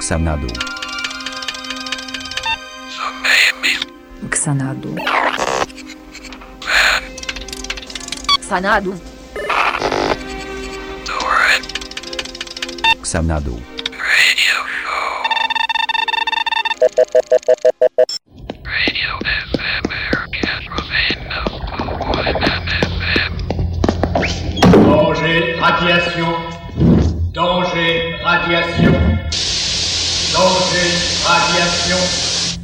[0.00, 0.48] Xanadu.
[4.32, 4.94] Xanadu.
[8.48, 8.94] Xanadu.
[13.02, 13.54] Xanadu.
[13.92, 15.12] Radio show.
[18.64, 19.10] Radio
[19.44, 23.32] FM Air 89.1 FM.
[24.70, 26.47] Danger, radiation.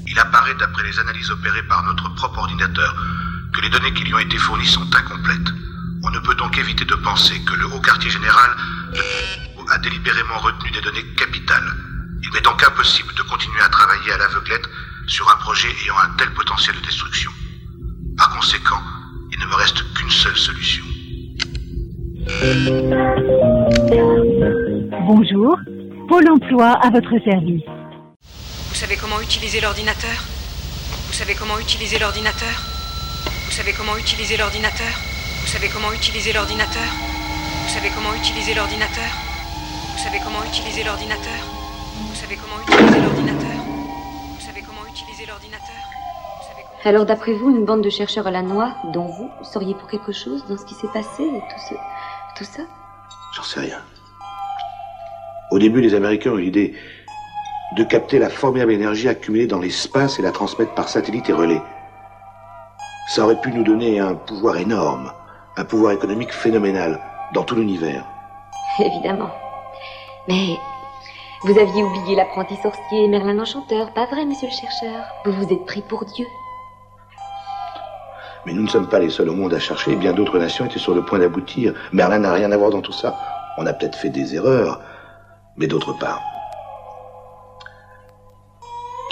[0.07, 2.95] Il apparaît, d'après les analyses opérées par notre propre ordinateur,
[3.55, 5.49] que les données qui lui ont été fournies sont incomplètes.
[6.03, 8.51] On ne peut donc éviter de penser que le haut quartier général
[9.71, 11.73] a délibérément retenu des données capitales.
[12.23, 14.69] Il m'est donc impossible de continuer à travailler à l'aveuglette
[15.07, 17.31] sur un projet ayant un tel potentiel de destruction.
[18.19, 18.83] Par conséquent,
[19.33, 20.85] il ne me reste qu'une seule solution.
[25.07, 25.57] Bonjour,
[26.09, 27.74] Pôle emploi à votre service.
[28.85, 30.25] Vous savez comment utiliser l'ordinateur
[31.07, 32.53] Vous savez comment utiliser l'ordinateur
[33.47, 34.93] Vous savez comment utiliser l'ordinateur
[35.41, 36.85] Vous savez comment utiliser l'ordinateur
[37.65, 39.09] Vous savez comment utiliser l'ordinateur
[39.97, 41.41] Vous savez comment utiliser l'ordinateur
[41.97, 43.57] Vous savez comment utiliser l'ordinateur
[44.37, 45.81] Vous savez comment utiliser l'ordinateur
[46.37, 49.31] Vous savez comment- Alors, d'après vous, une bande de chercheurs à la noix, dont vous,
[49.51, 51.75] seriez pour quelque chose dans ce qui s'est passé et tout, ce...
[52.37, 52.63] tout ça?
[53.35, 53.81] J'en sais rien.
[55.51, 56.75] Au début, les Américains ont eu l'idée
[57.73, 61.63] de capter la formidable énergie accumulée dans l'espace et la transmettre par satellite et relais.
[63.09, 65.13] Ça aurait pu nous donner un pouvoir énorme,
[65.57, 67.01] un pouvoir économique phénoménal
[67.33, 68.05] dans tout l'univers.
[68.79, 69.31] Évidemment.
[70.29, 70.57] Mais
[71.43, 75.05] vous aviez oublié l'apprenti sorcier et Merlin l'enchanteur, pas vrai, monsieur le chercheur?
[75.25, 76.27] Vous vous êtes pris pour Dieu.
[78.47, 80.79] Mais nous ne sommes pas les seuls au monde à chercher, bien d'autres nations étaient
[80.79, 81.75] sur le point d'aboutir.
[81.93, 83.15] Merlin n'a rien à voir dans tout ça.
[83.59, 84.81] On a peut-être fait des erreurs,
[85.57, 86.21] mais d'autre part,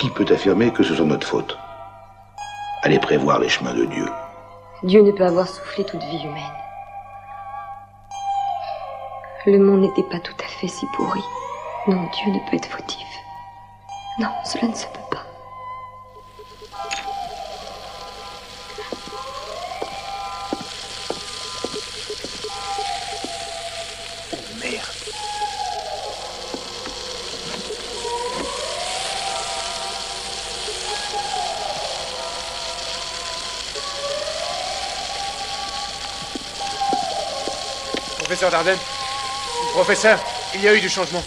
[0.03, 1.57] qui peut affirmer que ce soit notre faute?
[2.83, 4.09] Allez prévoir les chemins de Dieu.
[4.83, 6.43] Dieu ne peut avoir soufflé toute vie humaine.
[9.47, 11.23] Le monde n'était pas tout à fait si pourri.
[11.87, 13.07] Non, Dieu ne peut être fautif.
[14.19, 15.23] Non, cela ne se peut pas.
[38.43, 38.79] Professeur Dardenne
[39.73, 40.19] Professeur,
[40.57, 41.23] il y a eu du changement.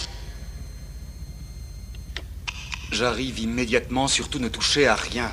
[2.91, 5.31] J'arrive immédiatement, surtout ne touchez à rien.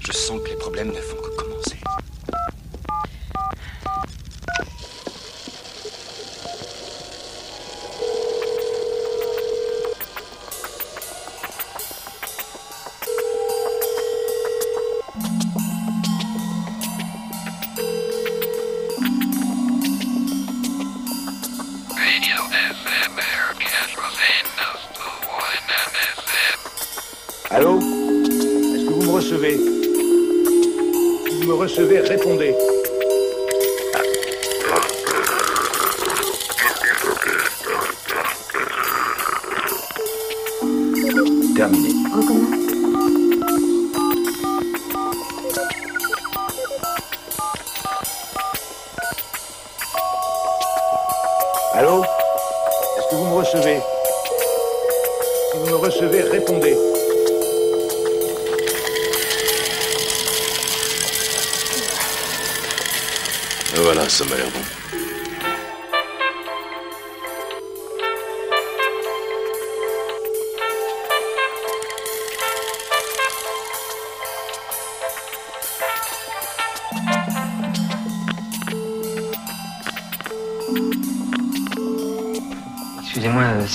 [0.00, 1.55] Je sens que les problèmes ne font que commencer.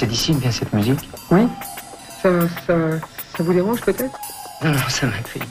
[0.02, 1.08] C'est d'ici bien cette musique.
[1.30, 1.42] Oui.
[2.24, 2.30] Ça,
[2.66, 2.74] ça,
[3.38, 4.18] ça vous dérange peut-être?
[4.64, 5.44] Non, non, ça m'accueille.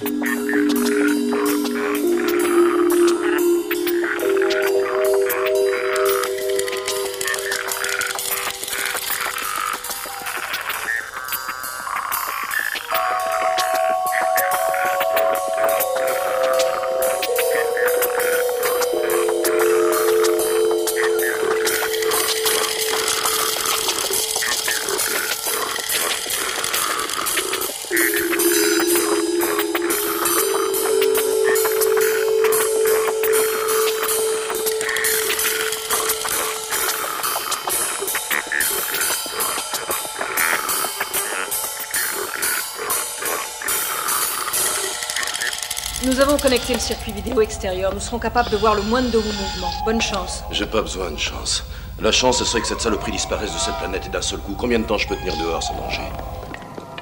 [46.42, 47.92] Connecté le circuit vidéo extérieur.
[47.92, 49.72] Nous serons capables de voir le moindre de vos mouvements.
[49.84, 50.42] Bonne chance.
[50.50, 51.64] J'ai pas besoin de chance.
[52.00, 54.54] La chance, ce serait que cette saloperie disparaisse de cette planète et d'un seul coup.
[54.56, 56.00] Combien de temps je peux tenir dehors sans danger?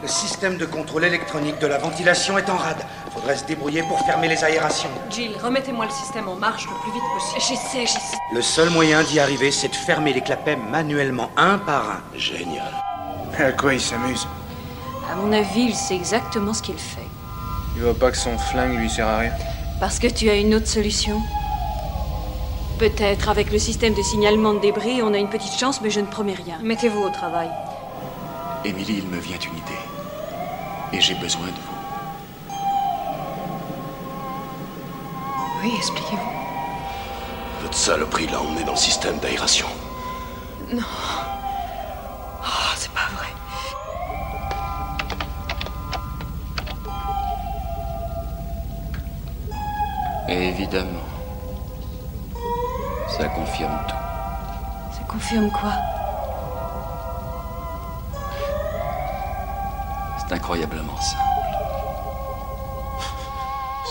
[0.02, 2.85] Le système de contrôle électronique de la ventilation est en rade.
[3.14, 4.90] Faudrait se débrouiller pour fermer les aérations.
[5.08, 7.40] Jill, remettez-moi le système en marche le plus vite possible.
[7.40, 8.17] J'essaie, j'essaie.
[8.32, 12.19] Le seul moyen d'y arriver, c'est de fermer les clapets manuellement, un par un.
[12.19, 12.73] Génial.
[13.38, 14.26] À quoi il s'amuse?
[15.08, 17.06] À mon avis, il sait exactement ce qu'il fait.
[17.78, 19.32] Il voit pas que son flingue lui sert à rien.
[19.78, 21.22] Parce que tu as une autre solution
[22.80, 26.00] Peut-être avec le système de signalement de débris, on a une petite chance, mais je
[26.00, 26.58] ne promets rien.
[26.60, 27.48] Mettez-vous au travail.
[28.64, 29.78] Émilie, il me vient une idée.
[30.92, 32.54] Et j'ai besoin de vous.
[35.62, 37.62] Oui, expliquez-vous.
[37.62, 39.69] Votre saloperie l'a emmené dans le système d'aération.
[40.72, 40.82] Non.
[50.28, 51.08] Évidemment.
[53.16, 54.94] Ça confirme tout.
[54.94, 55.72] Ça confirme quoi?
[60.19, 61.22] C'est incroyablement simple.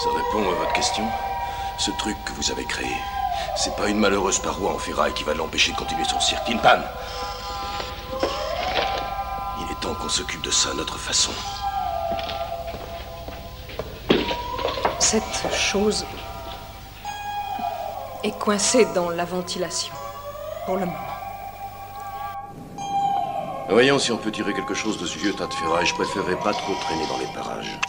[0.04, 1.06] Ça répond à votre question?
[1.80, 2.96] Ce truc que vous avez créé,
[3.56, 6.46] c'est pas une malheureuse paroi en ferraille qui va l'empêcher de continuer son cirque.
[6.62, 6.82] Pan
[9.60, 11.32] Il est temps qu'on s'occupe de ça à notre façon.
[15.00, 16.06] Cette chose
[18.28, 19.94] est coincée dans la ventilation.
[20.66, 20.98] Pour le moment.
[23.70, 25.86] Voyons si on peut tirer quelque chose de ce vieux tas de ferraille.
[25.86, 27.80] Je préférerais pas trop traîner dans les parages.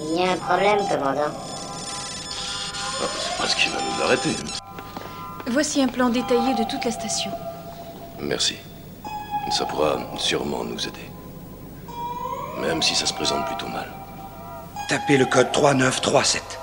[0.00, 1.32] Il y a un problème, commandant.
[3.00, 4.30] Ah, c'est pas ce qui va nous arrêter.
[5.48, 7.30] Voici un plan détaillé de toute la station.
[8.20, 8.56] Merci.
[9.50, 11.10] Ça pourra sûrement nous aider.
[12.60, 13.88] Même si ça se présente plutôt mal.
[14.88, 16.57] Tapez le code 3937.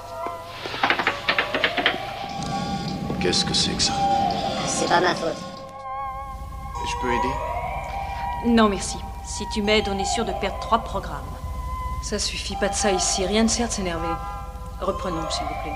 [3.25, 3.93] Qu'est-ce que c'est que ça
[4.67, 5.33] C'est pas ma faute.
[6.85, 7.33] Je peux aider
[8.45, 8.99] Non, merci.
[9.23, 11.25] Si tu m'aides, on est sûr de perdre trois programmes.
[12.03, 13.25] Ça suffit pas de ça ici.
[13.25, 14.13] Rien ne sert de s'énerver.
[14.79, 15.75] Reprenons, s'il vous plaît.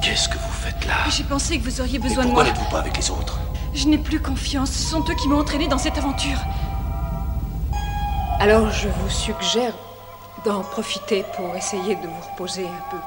[0.00, 2.52] Qu'est-ce que vous faites là J'ai pensé que vous auriez besoin de pourquoi moi.
[2.52, 3.40] n'êtes-vous pas avec les autres
[3.74, 4.70] Je n'ai plus confiance.
[4.70, 6.38] Ce sont eux qui m'ont entraîné dans cette aventure.
[8.38, 9.72] Alors je vous suggère
[10.44, 12.98] d'en profiter pour essayer de vous reposer un peu.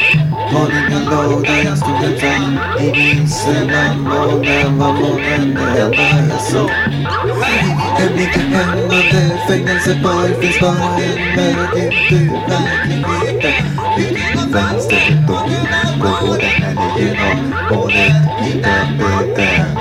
[0.52, 2.59] Våningen låg där jag stod en fram.
[2.80, 6.71] Ingen sällan månen var månen det enda jag såg.
[7.99, 13.64] Hemliga hämmade fängelseborg finns bara en melodi till verkligheten.
[13.97, 15.35] Vilken vänster då?
[16.02, 18.12] Gå på den här genom året,
[18.47, 19.80] inte bete.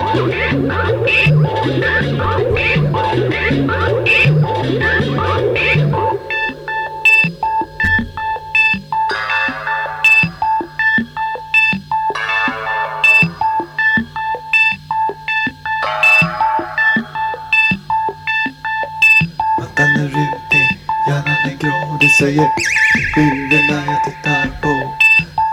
[22.19, 24.93] Säger jag tittar på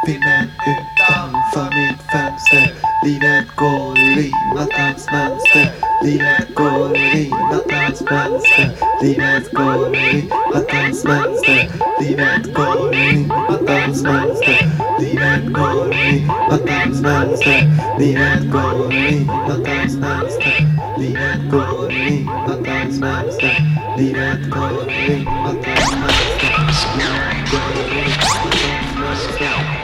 [0.07, 5.73] Filmen utanför mitt fönster livet går i nattens mönster
[6.05, 8.71] Livet går i nattens mönster
[9.03, 11.71] Livet går i nattens mönster
[12.01, 14.71] Livet går i nattens mönster
[15.01, 20.67] Livet går i nattens mönster Livet går i nattens mönster
[20.99, 23.57] Livet går i nattens mönster
[23.99, 26.36] Livet går i nattens mönster
[28.99, 29.76] Myself.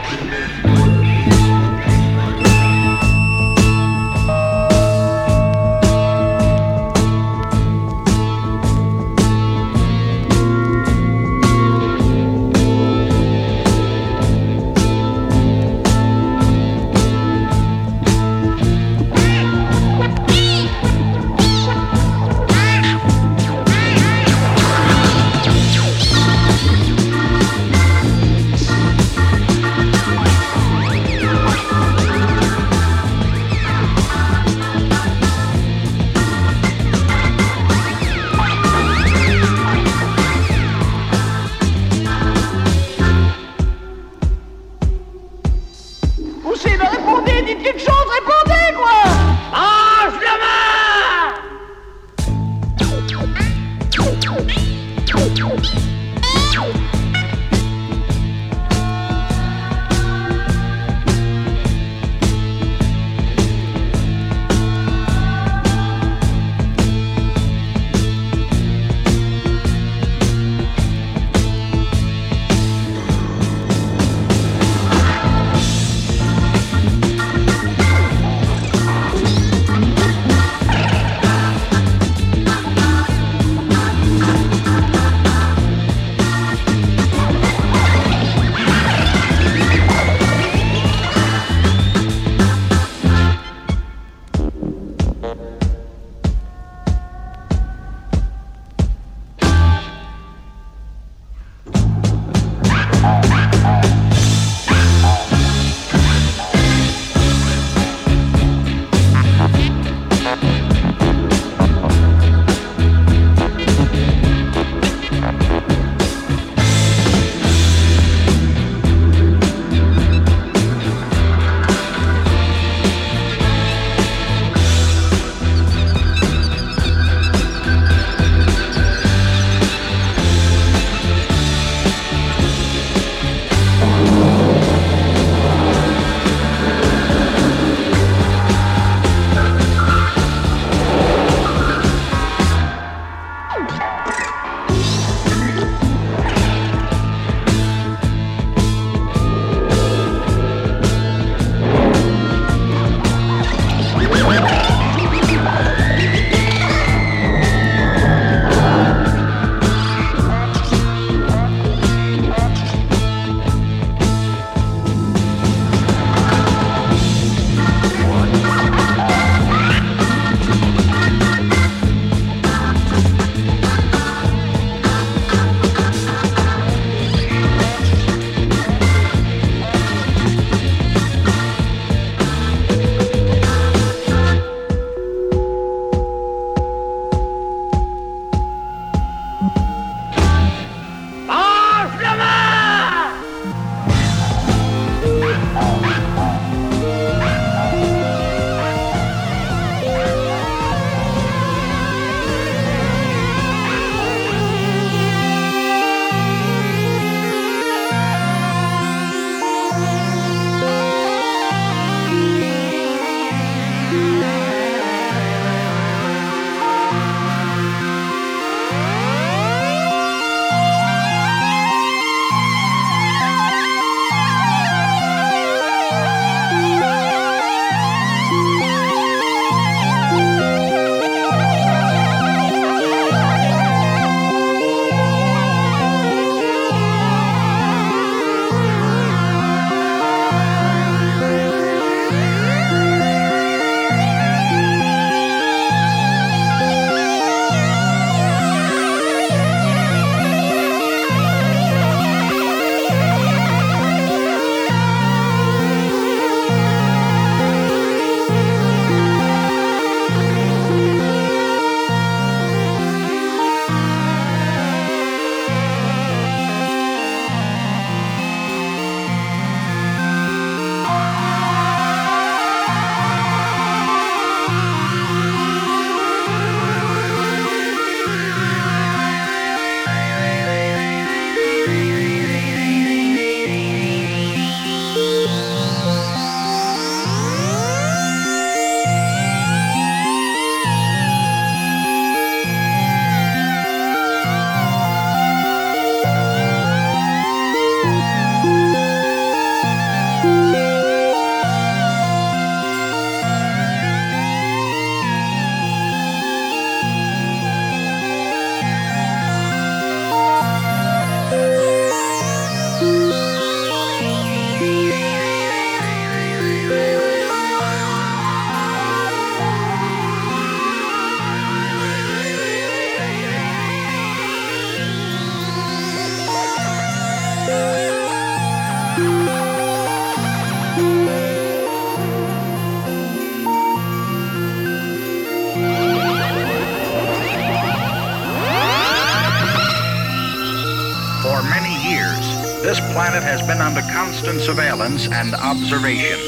[342.93, 346.21] Planet has been under constant surveillance and observation.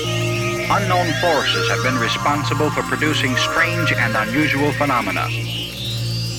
[0.70, 5.28] Unknown forces have been responsible for producing strange and unusual phenomena.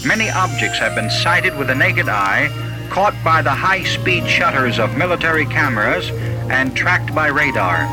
[0.04, 2.50] Many objects have been sighted with the naked eye,
[2.90, 6.10] caught by the high-speed shutters of military cameras,
[6.50, 7.86] and tracked by radar.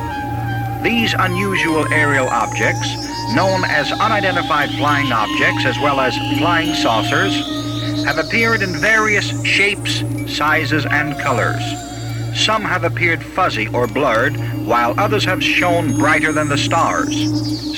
[0.82, 2.88] These unusual aerial objects,
[3.34, 7.34] known as unidentified flying objects as well as flying saucers,
[8.06, 11.91] have appeared in various shapes, sizes, and colors.
[12.34, 14.36] Some have appeared fuzzy or blurred,
[14.66, 17.14] while others have shone brighter than the stars.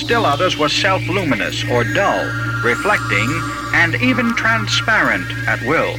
[0.00, 2.25] Still others were self-luminous or dull,
[2.62, 3.28] reflecting,
[3.75, 5.96] and even transparent at will.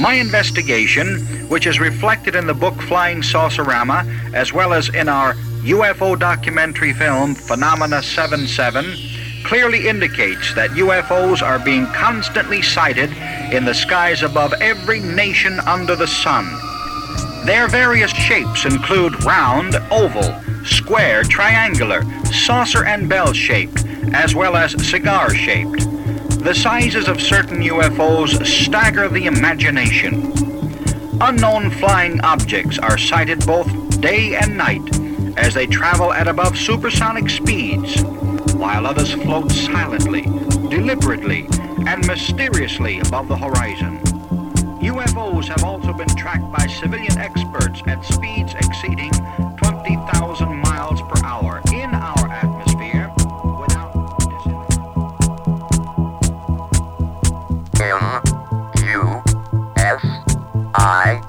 [0.00, 5.34] My investigation, which is reflected in the book Flying Saucerama, as well as in our
[5.62, 8.96] UFO documentary film Phenomena 77,
[9.44, 13.10] clearly indicates that UFOs are being constantly sighted
[13.52, 16.46] in the skies above every nation under the sun.
[17.46, 24.72] Their various shapes include round, oval, square, triangular, saucer and bell shaped, as well as
[24.84, 25.88] cigar shaped.
[26.42, 30.32] The sizes of certain UFOs stagger the imagination.
[31.20, 34.82] Unknown flying objects are sighted both day and night
[35.38, 38.02] as they travel at above supersonic speeds,
[38.54, 40.22] while others float silently,
[40.68, 41.46] deliberately,
[41.86, 44.05] and mysteriously above the horizon.
[44.80, 49.10] UFOs have also been tracked by civilian experts at speeds exceeding
[49.56, 53.10] 20,000 miles per hour in our atmosphere
[53.60, 53.94] without
[57.80, 58.22] M
[58.84, 59.22] U
[59.76, 60.04] S
[60.74, 61.25] I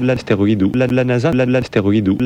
[0.00, 1.60] la, la la, NASA la, la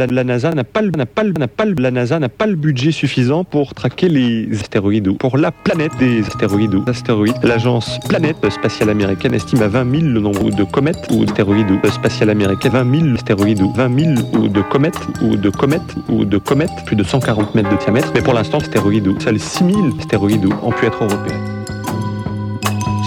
[0.06, 2.92] la, NASA n'a pas le n'a pas n'a pas la NASA n'a pas le budget
[2.92, 7.42] suffisant pour traquer les astéroïdes ou pour la planète des astéroïdes astéroïdes.
[7.42, 11.88] L'agence planète spatiale américaine estime à 20 000 le nombre de comètes ou astéroïdes ou
[11.88, 12.72] spatiale américaine.
[12.72, 16.70] 20 000 astéroïdes ou 20 000 ou de comètes ou de comètes ou de comètes
[16.86, 18.10] plus de 140 mètres de diamètre.
[18.14, 21.38] Mais pour l'instant astéroïdes seuls 6 000 astéroïdes ont pu être repérés.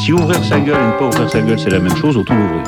[0.04, 2.36] Si ouvrir sa gueule et ne pas ouvrir sa gueule, c'est la même chose, autant
[2.36, 2.64] l'ouvrir.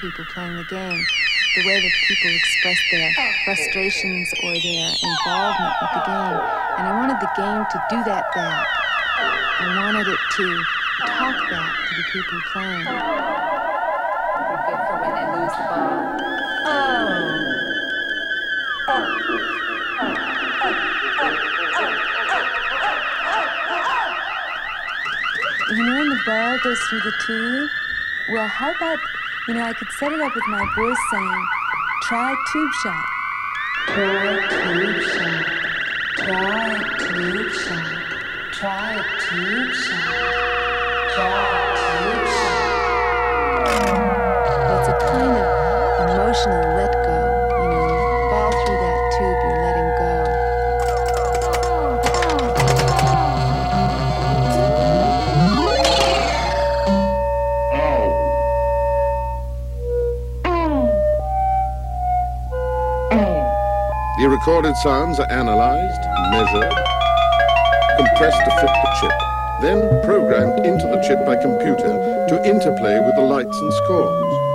[0.00, 1.04] People playing the game,
[1.56, 3.10] the way that people expressed their
[3.44, 6.38] frustrations or their involvement with the game.
[6.78, 8.66] And I wanted the game to do that back.
[9.60, 10.62] I wanted it to
[11.18, 12.86] talk back to the people playing.
[14.68, 15.98] Good for when they lose the ball.
[25.70, 27.70] You know when the ball goes through the tube?
[28.30, 28.98] Well, how about,
[29.48, 31.46] you know, I could set it up with my voice saying,
[32.02, 33.06] try tube shot.
[33.88, 35.46] Try tube shot.
[36.18, 37.88] Try tube shot.
[38.52, 40.04] Try tube shot.
[41.14, 41.48] Try
[41.80, 42.68] tube shot.
[44.74, 45.48] It's a kind of
[46.10, 47.07] emotional let go.
[64.38, 66.72] Recorded sounds are analyzed, measured,
[67.96, 69.12] compressed to fit the chip,
[69.60, 71.90] then programmed into the chip by computer
[72.28, 74.47] to interplay with the lights and scores.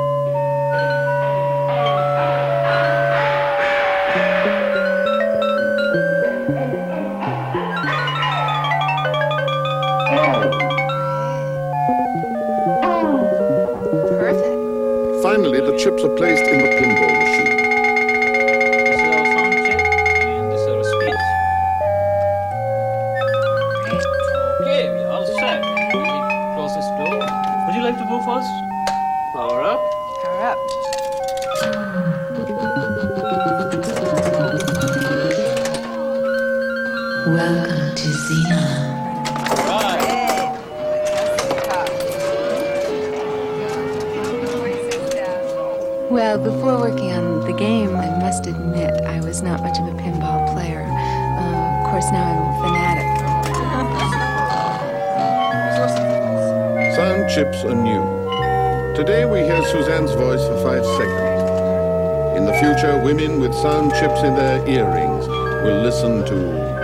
[62.35, 66.35] In the future, women with sound chips in their earrings will listen to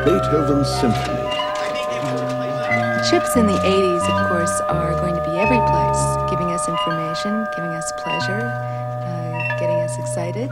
[0.05, 1.25] Beethoven's symphony.
[3.09, 7.47] Chips in the 80s, of course, are going to be every place, giving us information,
[7.55, 10.49] giving us pleasure, uh, getting us excited.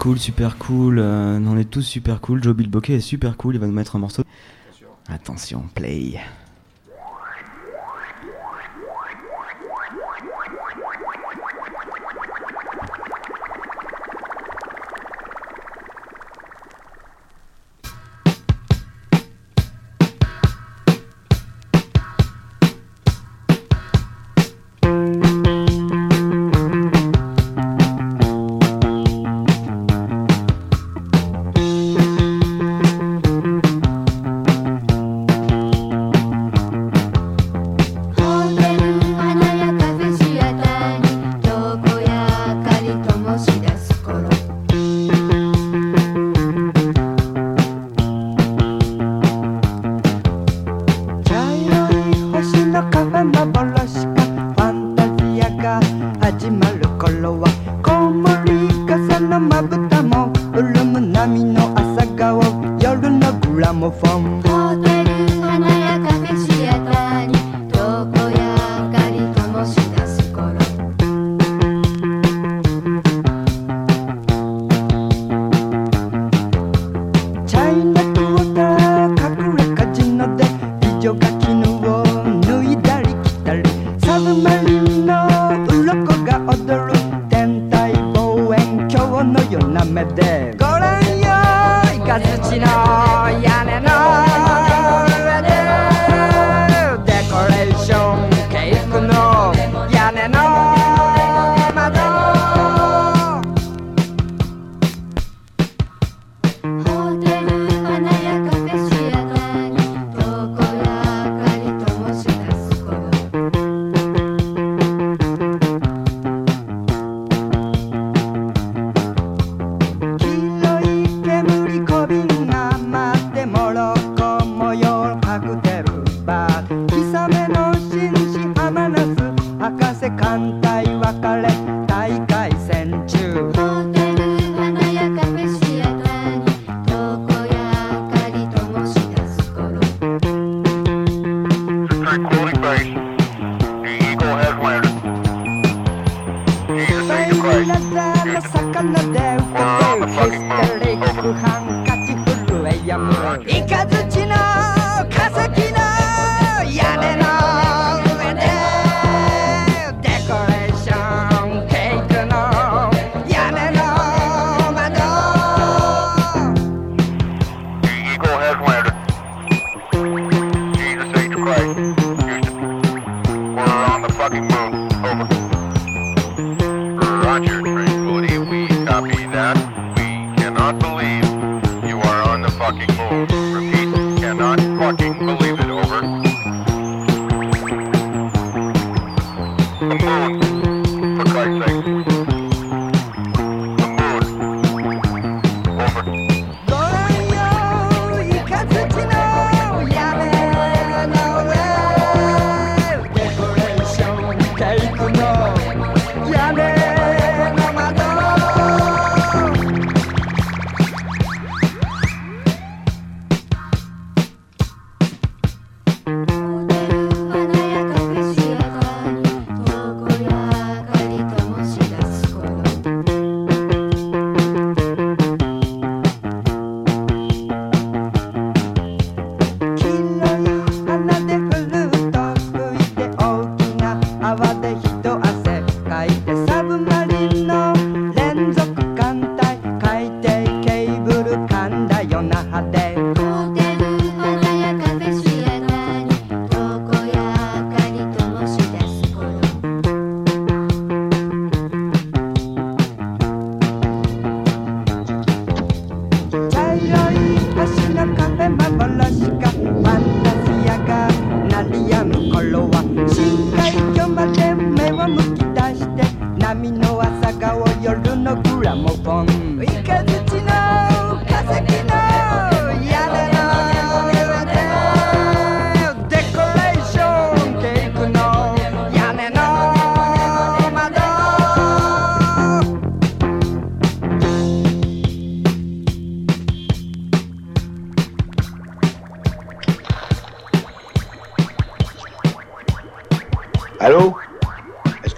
[0.00, 0.98] cool, super cool.
[0.98, 2.42] Euh, on est tous super cool.
[2.42, 3.54] Joe Bilboquet est super cool.
[3.54, 4.22] Il va nous mettre un morceau.
[5.08, 6.18] Attention play.
[56.40, 56.69] 始まる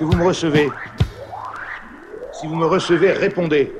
[0.02, 0.68] que vous me recevez.
[2.32, 3.72] Si vous me recevez, répondez.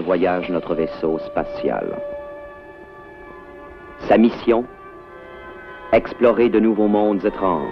[0.00, 1.86] Voyage notre vaisseau spatial.
[4.08, 4.64] Sa mission
[5.92, 7.64] Explorer de nouveaux mondes étranges.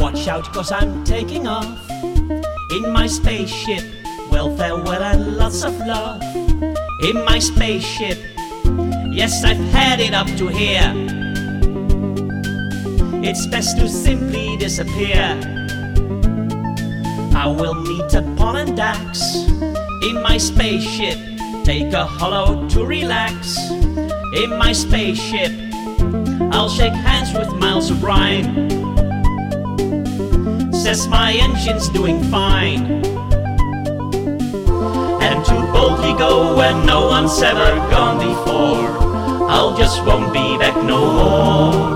[0.00, 1.83] Watch out, cause I'm taking off
[2.74, 3.84] in my spaceship.
[4.30, 6.20] Well, farewell and lots of love
[7.02, 8.18] in my spaceship.
[9.10, 10.92] Yes, I've had it up to here.
[13.22, 15.38] It's best to simply disappear.
[17.36, 19.20] I will meet upon and Dax
[20.02, 21.18] in my spaceship.
[21.64, 23.70] Take a hollow to relax
[24.34, 25.52] in my spaceship.
[26.52, 28.83] I'll shake hands with Miles O'Brien.
[30.84, 32.84] Says my engine's doing fine.
[35.22, 39.48] And to boldly go where no one's ever gone before.
[39.48, 41.93] I'll just won't be back no more.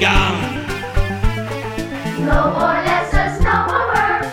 [0.00, 0.66] Gone.
[2.24, 4.24] No more lessons, no more work.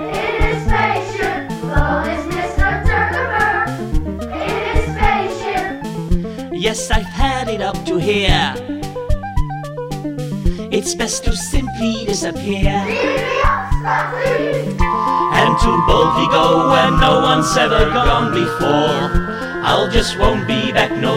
[0.00, 2.68] In his spaceship, alone is Mr.
[2.86, 3.50] Turner.
[4.32, 8.54] In his spaceship, Yes, I've had it up to here.
[10.70, 12.68] It's best to simply disappear.
[15.40, 19.28] And to boldly go where no one's ever gone before.
[19.64, 21.14] I'll just won't be back no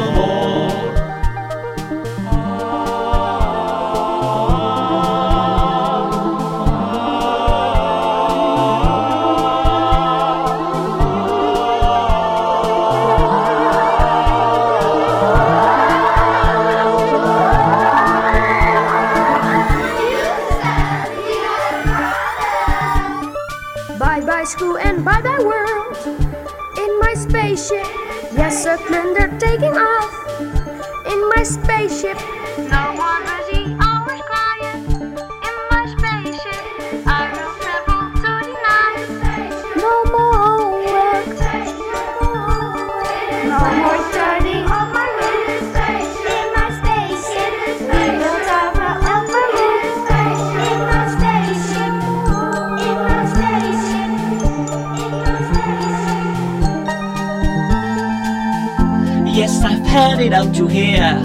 [60.22, 61.18] it up to here.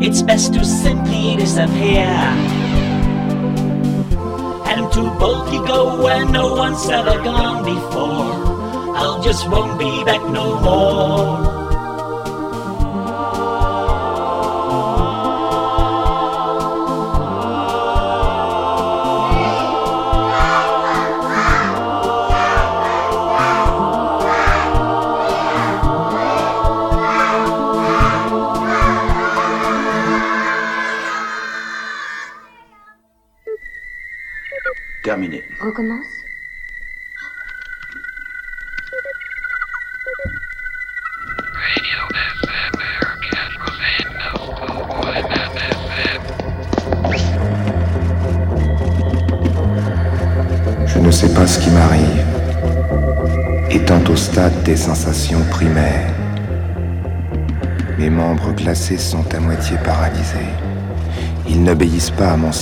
[0.00, 2.06] It's best to simply disappear.
[4.72, 8.96] And to boldly go where no one's ever gone before.
[8.96, 11.53] I'll just won't be back no more.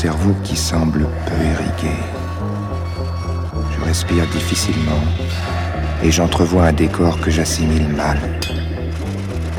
[0.03, 1.96] Cerveau qui semble peu irrigué.
[3.70, 5.05] Je respire difficilement,
[6.03, 8.18] et j'entrevois un décor que j'assimile mal.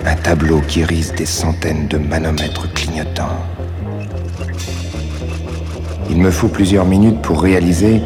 [0.06, 3.40] Un tableau qui risque des centaines de manomètres clignotants.
[6.10, 8.02] Il me faut plusieurs minutes pour réaliser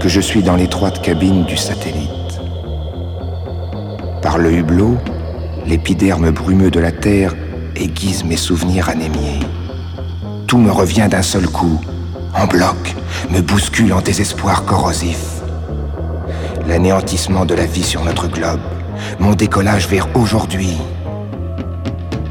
[0.00, 2.40] que je suis dans l'étroite cabine du satellite.
[4.22, 4.98] Par le hublot,
[5.66, 7.34] l'épiderme brumeux de la Terre
[7.74, 9.45] aiguise mes souvenirs anémiés.
[10.46, 11.80] Tout me revient d'un seul coup,
[12.32, 12.94] en bloc,
[13.30, 15.18] me bouscule en désespoir corrosif.
[16.68, 18.60] L'anéantissement de la vie sur notre globe,
[19.18, 20.76] mon décollage vers aujourd'hui.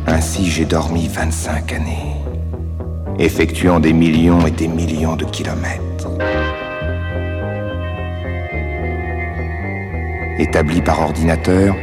[0.07, 2.15] Ainsi j'ai dormi 25 années,
[3.19, 6.09] effectuant des millions et des millions de kilomètres.
[10.39, 11.75] Établi par ordinateur,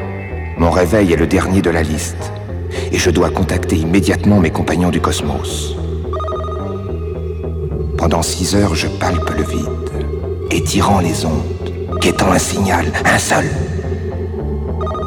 [0.57, 2.33] mon réveil est le dernier de la liste,
[2.91, 5.76] et je dois contacter immédiatement mes compagnons du cosmos.
[8.03, 9.68] Pendant six heures, je palpe le vide,
[10.50, 13.44] étirant les ondes, quêtant un signal, un seul.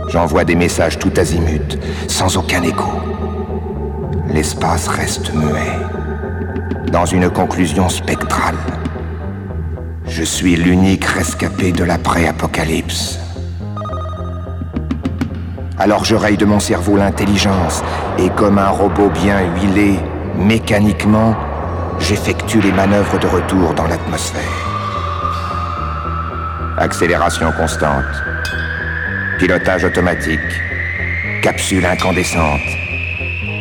[0.07, 1.77] J'envoie des messages tout azimut,
[2.07, 2.89] sans aucun écho.
[4.29, 8.55] L'espace reste muet, dans une conclusion spectrale.
[10.07, 13.19] Je suis l'unique rescapé de l'après-apocalypse.
[15.77, 17.83] Alors je raye de mon cerveau l'intelligence
[18.17, 19.99] et comme un robot bien huilé,
[20.37, 21.35] mécaniquement,
[21.99, 24.41] j'effectue les manœuvres de retour dans l'atmosphère.
[26.77, 28.23] Accélération constante,
[29.39, 30.39] pilotage automatique,
[31.41, 32.61] capsule incandescente,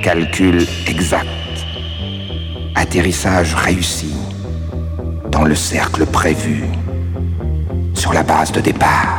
[0.03, 1.29] calcul exact,
[2.75, 4.15] atterrissage réussi,
[5.31, 6.65] dans le cercle prévu,
[7.95, 9.14] sur la base de départ.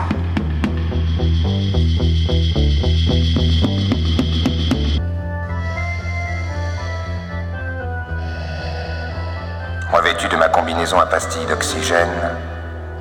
[10.93, 12.37] À pastilles d'oxygène,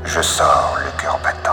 [0.06, 1.52] je sors le cœur battant.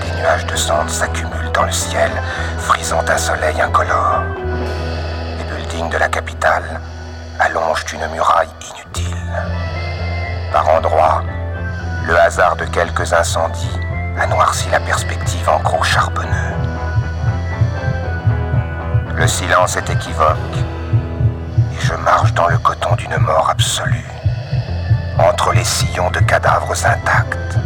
[0.00, 2.12] Des nuages de cendres s'accumulent dans le ciel,
[2.58, 4.22] frisant un soleil incolore.
[5.38, 6.80] Les buildings de la capitale
[7.40, 9.42] allongent une muraille inutile.
[10.52, 11.24] Par endroits,
[12.06, 13.80] le hasard de quelques incendies
[14.16, 16.57] a noirci la perspective en gros charbonneux.
[19.18, 20.56] Le silence est équivoque
[21.72, 24.06] et je marche dans le coton d'une mort absolue,
[25.18, 27.58] entre les sillons de cadavres intacts.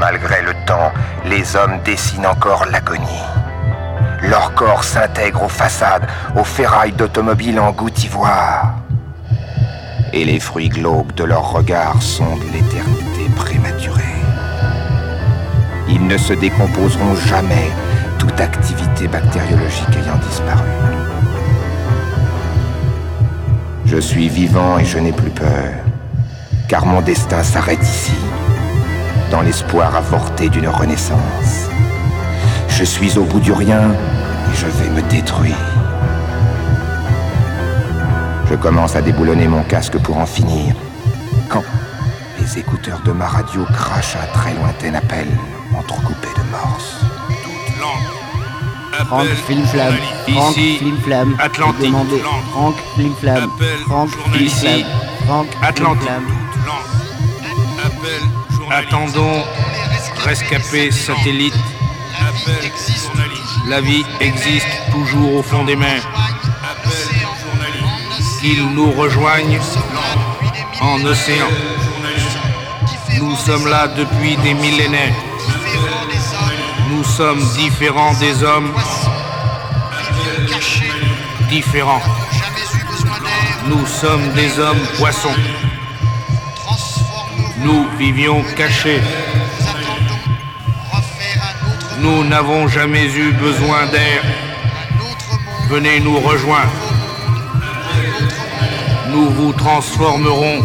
[0.00, 0.90] Malgré le temps,
[1.24, 3.22] les hommes dessinent encore l'agonie.
[4.22, 8.74] Leur corps s'intègre aux façades, aux ferrailles d'automobiles en goutte ivoire.
[10.12, 14.02] Et les fruits glauques de leur regard sont de l'éternité prématurée.
[15.88, 17.70] Ils ne se décomposeront jamais,
[18.20, 20.68] toute activité bactériologique ayant disparu.
[23.86, 25.72] Je suis vivant et je n'ai plus peur,
[26.68, 28.12] car mon destin s'arrête ici,
[29.30, 31.70] dans l'espoir avorté d'une renaissance.
[32.68, 35.56] Je suis au bout du rien et je vais me détruire.
[38.50, 40.74] Je commence à déboulonner mon casque pour en finir,
[41.48, 41.64] quand
[42.38, 45.26] les écouteurs de ma radio crachent un très lointain appel
[45.74, 47.09] entrecoupé de morses.
[49.10, 49.94] Franck Flimflam,
[50.28, 51.86] Franck Flimflam, Atlantique.
[51.86, 53.50] demandez Franck Flimflam,
[53.88, 54.84] Franck Flimflam,
[55.26, 56.08] Franck Atlantique.
[58.70, 59.42] Attendons,
[60.24, 61.54] rescapé satellite.
[63.68, 66.08] La vie existe toujours au fond des mers.
[68.40, 69.58] Qu'ils nous rejoignent
[70.80, 71.48] en océan.
[73.18, 75.14] Nous sommes là depuis des millénaires.
[76.90, 78.72] Nous sommes différents des hommes.
[81.50, 82.00] Différents.
[83.66, 85.34] Nous sommes des hommes poissons.
[87.58, 89.00] Nous vivions cachés.
[91.98, 94.22] Nous n'avons jamais eu besoin d'air.
[95.68, 96.70] Venez nous rejoindre.
[99.08, 100.64] Nous vous transformerons.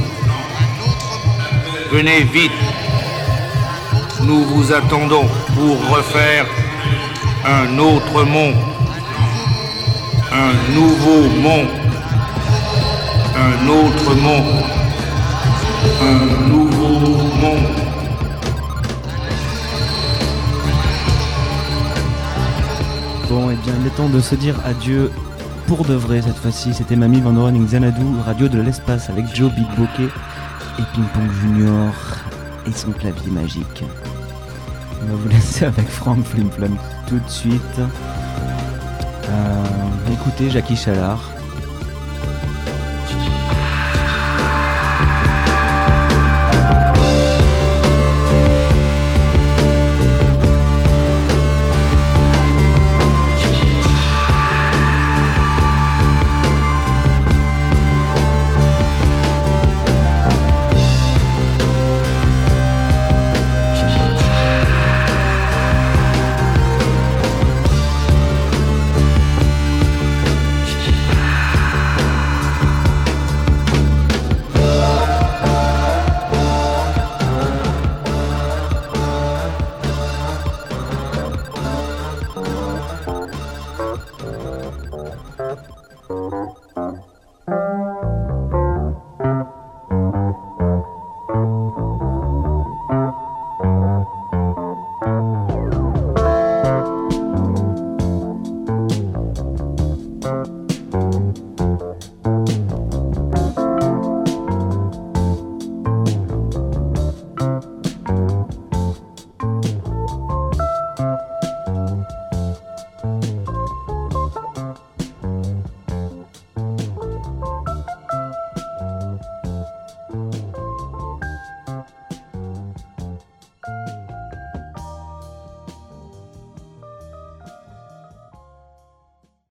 [1.91, 2.51] Venez vite.
[4.21, 6.45] Nous vous attendons pour refaire
[7.43, 8.74] un autre monde.
[10.37, 11.69] Un nouveau monde.
[13.37, 14.63] Un autre monde.
[16.01, 16.99] Un nouveau
[17.41, 17.69] monde.
[23.29, 25.09] Bon, et bien, il est temps de se dire adieu
[25.67, 26.73] pour de vrai cette fois-ci.
[26.73, 30.11] C'était Mamie Van Running Xanadu, radio de l'espace avec Joe Big Bokeh
[30.79, 31.93] et Ping Pong Junior
[32.67, 33.85] et son clavier magique.
[35.01, 36.75] On va vous laisser avec Frank Flimflam
[37.07, 37.79] tout de suite.
[39.29, 41.34] Euh, écoutez Jackie Chalard.